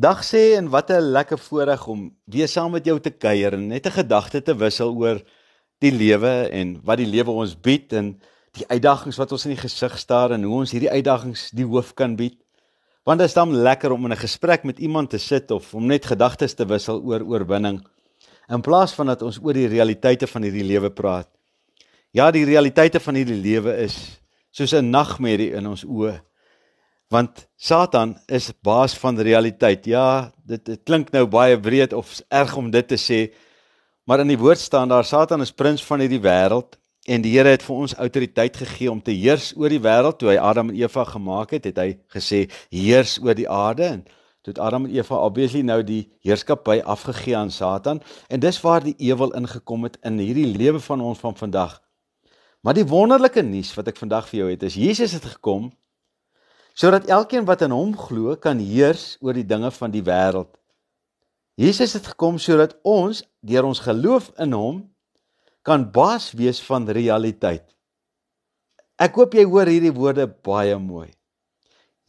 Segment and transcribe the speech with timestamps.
[0.00, 3.66] Dag sê en wat 'n lekker voorreg om weer saam met jou te kuier en
[3.66, 5.20] net 'n gedagte te wissel oor
[5.78, 8.20] die lewe en wat die lewe ons bied en
[8.52, 11.94] die uitdagings wat ons in die gesig staar en hoe ons hierdie uitdagings die hoof
[11.94, 12.38] kan bied.
[13.04, 15.86] Want dit is dan lekker om in 'n gesprek met iemand te sit of om
[15.86, 17.86] net gedagtes te wissel oor oorwinning
[18.48, 21.28] in plaas van dat ons oor die realiteite van hierdie lewe praat.
[22.10, 24.20] Ja, die realiteite van hierdie lewe is
[24.50, 26.20] soos 'n nagmerrie in ons oë
[27.10, 29.86] want Satan is baas van realiteit.
[29.90, 33.20] Ja, dit, dit klink nou baie breed of erg om dit te sê,
[34.06, 36.78] maar in die woord staan daar Satan is prins van hierdie wêreld
[37.10, 40.20] en die Here het vir ons autoriteit gegee om te heers oor die wêreld.
[40.20, 44.04] Toe hy Adam en Eva gemaak het, het hy gesê heers oor die aarde en
[44.44, 48.86] toe het Adam en Eva obviously nou die heerskappy afgegee aan Satan en dis waar
[48.86, 51.80] die ewel ingekom het in hierdie lewe van ons van vandag.
[52.62, 55.72] Maar die wonderlike nuus wat ek vandag vir jou het is Jesus het gekom
[56.74, 60.50] sodat elkeen wat in hom glo kan heers oor die dinge van die wêreld.
[61.60, 64.78] Jesus het gekom sodat ons deur ons geloof in hom
[65.62, 67.66] kan baas wees van realiteit.
[69.00, 71.10] Ek hoop jy hoor hierdie woorde baie mooi.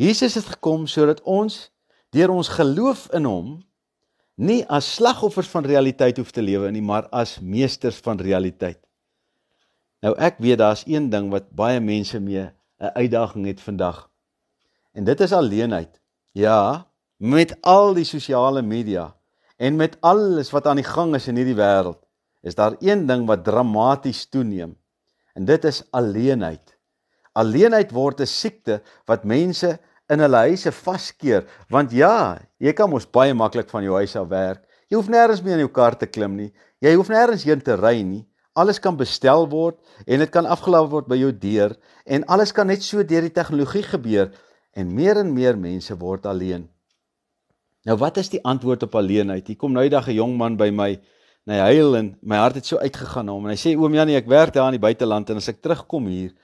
[0.00, 1.68] Jesus het gekom sodat ons
[2.14, 3.50] deur ons geloof in hom
[4.40, 8.80] nie as slagoffers van realiteit hoef te lewe nie, maar as meesters van realiteit.
[10.00, 12.48] Nou ek weet daar's een ding wat baie mense mee
[12.80, 14.09] 'n uitdaging het vandag.
[14.92, 16.00] En dit is alleenheid.
[16.32, 19.10] Ja, met al die sosiale media
[19.60, 22.00] en met alles wat aan die gang is in hierdie wêreld,
[22.40, 24.72] is daar een ding wat dramaties toeneem.
[25.36, 26.76] En dit is alleenheid.
[27.36, 33.06] Alleenheid word 'n siekte wat mense in hulle huise vaskeer, want ja, jy kan mos
[33.06, 34.64] baie maklik van jou huis af werk.
[34.88, 36.52] Jy hoef nêrens meer in jou kar te klim nie.
[36.80, 38.26] Jy hoef nêrens heen te ry nie.
[38.52, 42.66] Alles kan bestel word en dit kan afgelaai word by jou deur en alles kan
[42.66, 44.32] net so deur die tegnologie gebeur
[44.72, 46.68] en meer en meer mense word alleen.
[47.88, 49.46] Nou wat is die antwoord op alleenheid?
[49.46, 51.00] Hier kom nou eendag 'n jong man by my,
[51.46, 53.94] en hy huil en my hart het so uitgegaan na hom en hy sê oom
[53.94, 56.34] Janie, ek werk daar in die buiteland en as ek terugkom hier,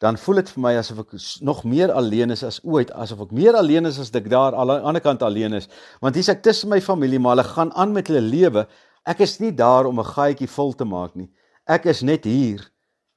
[0.00, 3.32] dan voel dit vir my asof ek nog meer alleen is as ooit, asof ek
[3.32, 5.68] meer alleen is as ek daar aan die ander kant alleen is,
[6.00, 8.66] want hier's ek tussen my familie, maar hulle gaan aan met hulle lewe.
[9.06, 11.30] Ek is nie daar om 'n gaatjie vol te maak nie.
[11.66, 12.60] Ek is net hier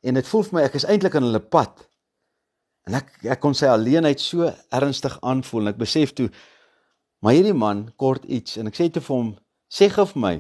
[0.04, 1.89] en dit voel vir my ek is eintlik in hulle pad.
[2.90, 6.32] En ek ek kon sy alleenheid so ernstig aanvoel en ek besef toe
[7.22, 9.30] maar hierdie man kort iets en ek sê toe vir hom
[9.70, 10.36] sê gou vir my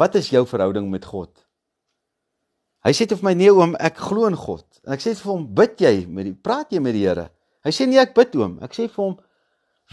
[0.00, 1.30] wat is jou verhouding met God?
[2.82, 4.66] Hy sê toe vir my nee oom ek glo in God.
[4.82, 7.28] En ek sê vir hom bid jy met die praat jy met die Here?
[7.62, 8.58] Hy sê nee ek bid oom.
[8.66, 9.16] Ek sê vir hom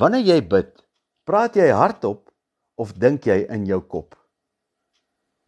[0.01, 0.73] wanneer jy bid,
[1.29, 2.25] praat jy hardop
[2.81, 4.17] of dink jy in jou kop?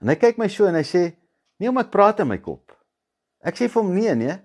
[0.01, 1.07] En hy kyk my so en hy sê
[1.57, 2.73] nee oom ek praat in my kop.
[3.41, 4.38] Ek sê vir hom nee nee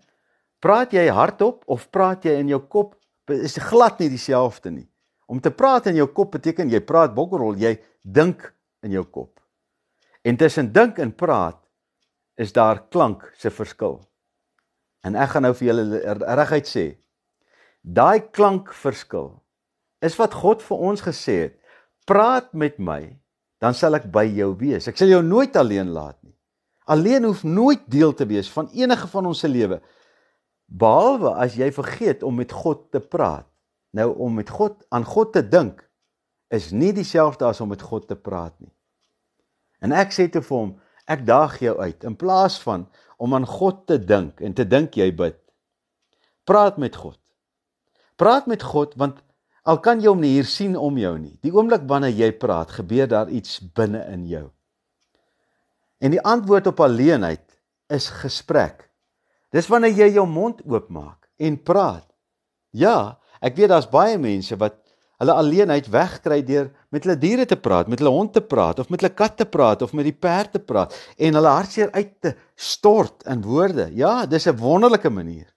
[0.60, 2.94] Praat jy hardop of praat jy in jou kop?
[3.30, 4.86] Is glad nie dieselfde nie.
[5.30, 8.42] Om te praat in jou kop beteken jy praat bokkerrol, jy dink
[8.84, 9.38] in jou kop.
[10.26, 11.60] En tussen dink en praat
[12.40, 14.00] is daar klank se verskil.
[15.06, 16.00] En ek gaan nou vir julle
[16.36, 16.84] regtig sê,
[17.80, 19.38] daai klankverskil
[20.04, 21.56] is wat God vir ons gesê het.
[22.08, 23.14] Praat met my,
[23.60, 24.88] dan sal ek by jou wees.
[24.88, 26.34] Ek sal jou nooit alleen laat nie.
[26.90, 29.78] Alleen hoef nooit deel te wees van enige van ons se lewe
[30.70, 33.46] behalwe as jy vergeet om met God te praat.
[33.90, 35.82] Nou om met God aan God te dink
[36.50, 38.70] is nie dieselfde as om met God te praat nie.
[39.82, 40.74] En ek sê te vir hom,
[41.10, 42.86] ek daag jou uit in plaas van
[43.18, 45.38] om aan God te dink en te dink jy bid.
[46.46, 47.18] Praat met God.
[48.20, 49.18] Praat met God want
[49.66, 51.36] al kan jy hom nie hier sien om jou nie.
[51.42, 54.46] Die oomblik wanneer jy praat, gebeur daar iets binne in jou.
[56.00, 57.44] En die antwoord op alleenheid
[57.92, 58.89] is gesprek.
[59.50, 62.06] Dis wanneer jy jou mond oopmaak en praat.
[62.70, 64.78] Ja, ek weet daar's baie mense wat
[65.20, 68.88] hulle alleenheid wegkry deur met hulle diere te praat, met hulle hond te praat of
[68.88, 72.12] met hulle kat te praat of met die perd te praat en hulle hartseer uit
[72.24, 73.90] te stort in woorde.
[73.94, 75.52] Ja, dis 'n wonderlike manier.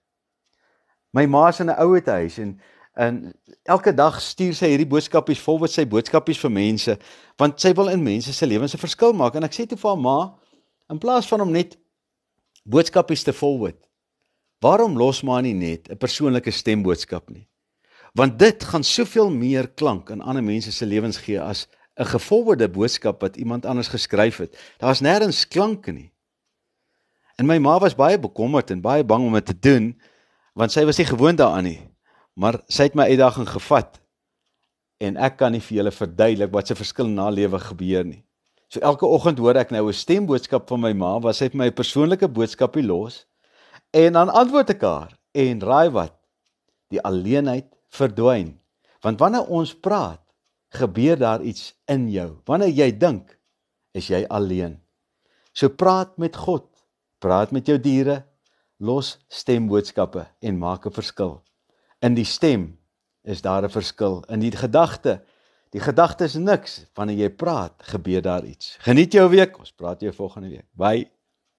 [1.12, 2.60] My ma is in 'n ouete huis en
[2.94, 6.98] en elke dag stuur sy hierdie boodskapies vol met sy boodskapies vir mense
[7.36, 9.90] want sy wil in mense se lewens 'n verskil maak en ek sê toe vir
[9.90, 10.34] haar ma
[10.90, 11.76] in plaas van om net
[12.64, 13.76] boodskapies te forward.
[14.64, 17.48] Waarom los maar nie net 'n persoonlike stemboodskap nie?
[18.14, 21.66] Want dit gaan soveel meer klank in ander mense se lewens gee as
[22.00, 24.56] 'n geforworde boodskap wat iemand anders geskryf het.
[24.78, 26.12] Daar's nêrens klanke nie.
[27.36, 30.00] En my ma was baie bekommerd en baie bang om dit te doen
[30.54, 31.80] want sy was nie gewoond daaraan nie.
[32.34, 34.00] Maar sy het my uitdaging gevat
[34.98, 38.24] en ek kan nie vir julle verduidelik wat se verskil na lewe gebeur nie.
[38.68, 41.66] So elke oggend hoor ek nou 'n stemboodskap van my ma, wat sy vir my
[41.66, 43.26] 'n persoonlike boodskapie los
[43.94, 46.14] en dan antwoord ek haar en raai wat?
[46.90, 48.56] Die alleenheid verdwyn.
[49.04, 50.22] Want wanneer ons praat,
[50.74, 52.40] gebeur daar iets in jou.
[52.48, 53.36] Wanneer jy dink,
[53.94, 54.80] is jy alleen.
[55.54, 56.66] So praat met God,
[57.22, 58.24] praat met jou diere,
[58.82, 61.42] los stemboodskappe en maak 'n verskil.
[62.02, 62.78] In die stem
[63.22, 64.24] is daar 'n verskil.
[64.28, 65.22] In die gedagte,
[65.70, 66.86] die gedagte is niks.
[66.94, 68.76] Wanneer jy praat, gebeur daar iets.
[68.80, 69.58] Geniet jou week.
[69.58, 70.66] Ons praat jou volgende week.
[70.72, 71.13] Bye.